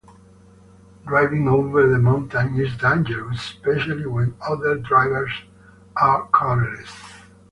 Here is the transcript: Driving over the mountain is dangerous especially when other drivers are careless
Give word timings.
Driving 1.05 1.47
over 1.47 1.85
the 1.87 1.99
mountain 1.99 2.55
is 2.59 2.75
dangerous 2.75 3.39
especially 3.51 4.07
when 4.07 4.33
other 4.41 4.79
drivers 4.79 5.31
are 5.95 6.27
careless 6.33 6.89